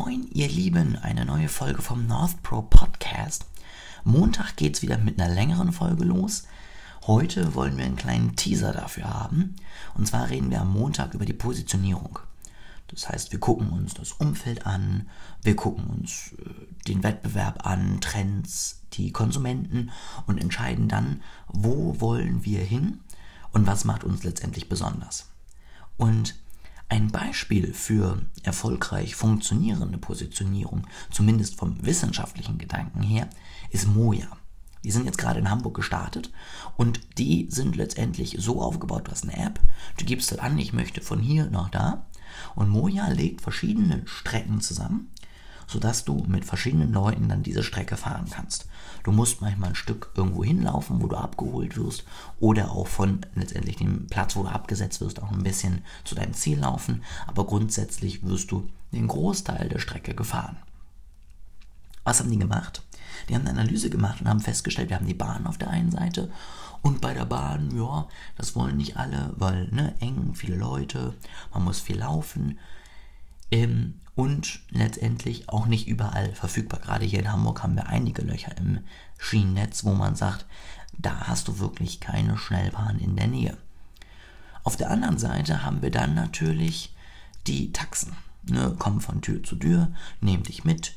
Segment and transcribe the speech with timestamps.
[0.00, 3.46] Moin, ihr Lieben, eine neue Folge vom North Pro Podcast.
[4.04, 6.44] Montag geht's wieder mit einer längeren Folge los.
[7.08, 9.56] Heute wollen wir einen kleinen Teaser dafür haben.
[9.94, 12.20] Und zwar reden wir am Montag über die Positionierung.
[12.86, 15.08] Das heißt, wir gucken uns das Umfeld an,
[15.42, 16.48] wir gucken uns äh,
[16.86, 19.90] den Wettbewerb an, Trends, die Konsumenten
[20.28, 23.00] und entscheiden dann, wo wollen wir hin
[23.50, 25.26] und was macht uns letztendlich besonders.
[25.96, 26.36] Und
[26.88, 33.28] ein Beispiel für erfolgreich funktionierende Positionierung, zumindest vom wissenschaftlichen Gedanken her,
[33.70, 34.28] ist Moja.
[34.84, 36.30] Die sind jetzt gerade in Hamburg gestartet
[36.76, 39.60] und die sind letztendlich so aufgebaut, du hast eine App,
[39.98, 42.06] du gibst halt an, ich möchte von hier nach da
[42.54, 45.10] und Moja legt verschiedene Strecken zusammen
[45.68, 48.66] sodass du mit verschiedenen Leuten dann diese Strecke fahren kannst.
[49.04, 52.04] Du musst manchmal ein Stück irgendwo hinlaufen, wo du abgeholt wirst,
[52.40, 56.34] oder auch von letztendlich dem Platz, wo du abgesetzt wirst, auch ein bisschen zu deinem
[56.34, 60.56] Ziel laufen, aber grundsätzlich wirst du den Großteil der Strecke gefahren.
[62.02, 62.82] Was haben die gemacht?
[63.28, 65.90] Die haben eine Analyse gemacht und haben festgestellt, wir haben die Bahn auf der einen
[65.90, 66.30] Seite
[66.82, 71.14] und bei der Bahn, ja, das wollen nicht alle, weil ne, eng, viele Leute,
[71.52, 72.58] man muss viel laufen.
[73.50, 76.80] Ähm, und letztendlich auch nicht überall verfügbar.
[76.80, 78.80] Gerade hier in Hamburg haben wir einige Löcher im
[79.16, 80.44] Schienennetz, wo man sagt,
[80.98, 83.56] da hast du wirklich keine Schnellbahn in der Nähe.
[84.64, 86.94] Auf der anderen Seite haben wir dann natürlich
[87.46, 88.16] die Taxen.
[88.42, 90.94] Ne, kommen von Tür zu Tür, nehmen dich mit,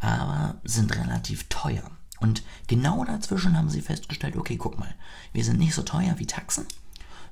[0.00, 1.90] aber sind relativ teuer.
[2.18, 4.94] Und genau dazwischen haben sie festgestellt, okay, guck mal,
[5.32, 6.66] wir sind nicht so teuer wie Taxen,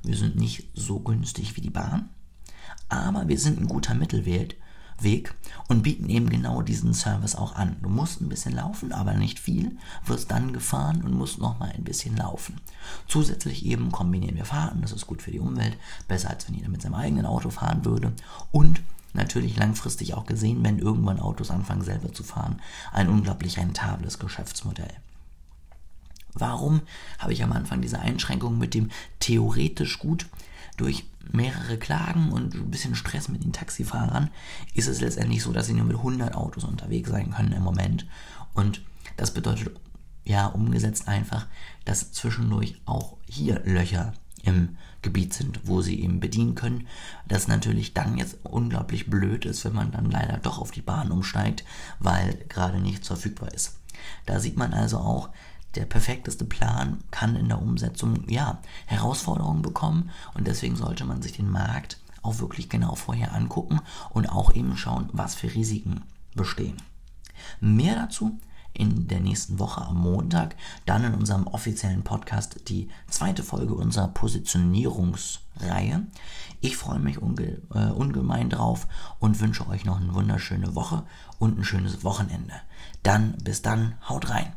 [0.02, 2.08] wir sind nicht so günstig wie die Bahn,
[2.88, 4.54] aber wir sind ein guter Mittelwert
[5.00, 5.34] Weg
[5.68, 7.76] und bieten eben genau diesen Service auch an.
[7.82, 11.70] Du musst ein bisschen laufen, aber nicht viel, wirst dann gefahren und musst noch mal
[11.70, 12.60] ein bisschen laufen.
[13.06, 15.76] Zusätzlich eben kombinieren wir Fahrten, das ist gut für die Umwelt,
[16.08, 18.12] besser als wenn jeder mit seinem eigenen Auto fahren würde
[18.50, 18.80] und
[19.14, 22.60] natürlich langfristig auch gesehen, wenn irgendwann Autos anfangen selber zu fahren,
[22.92, 24.92] ein unglaublich rentables Geschäftsmodell.
[26.34, 26.82] Warum
[27.18, 30.26] habe ich am Anfang diese Einschränkung mit dem theoretisch gut?
[30.78, 34.30] Durch mehrere Klagen und ein bisschen Stress mit den Taxifahrern
[34.74, 38.06] ist es letztendlich so, dass sie nur mit 100 Autos unterwegs sein können im Moment.
[38.54, 38.82] Und
[39.16, 39.78] das bedeutet
[40.24, 41.46] ja umgesetzt einfach,
[41.84, 46.86] dass zwischendurch auch hier Löcher im Gebiet sind, wo sie eben bedienen können.
[47.26, 51.10] Das natürlich dann jetzt unglaublich blöd ist, wenn man dann leider doch auf die Bahn
[51.10, 51.64] umsteigt,
[51.98, 53.78] weil gerade nichts verfügbar ist.
[54.26, 55.30] Da sieht man also auch,
[55.74, 61.32] der perfekteste Plan kann in der Umsetzung ja Herausforderungen bekommen und deswegen sollte man sich
[61.32, 63.80] den Markt auch wirklich genau vorher angucken
[64.10, 66.02] und auch eben schauen, was für Risiken
[66.34, 66.76] bestehen.
[67.60, 68.38] Mehr dazu
[68.74, 70.54] in der nächsten Woche am Montag,
[70.86, 76.06] dann in unserem offiziellen Podcast die zweite Folge unserer Positionierungsreihe.
[76.60, 78.86] Ich freue mich unge äh, ungemein drauf
[79.18, 81.04] und wünsche euch noch eine wunderschöne Woche
[81.38, 82.54] und ein schönes Wochenende.
[83.02, 84.52] Dann bis dann, haut rein.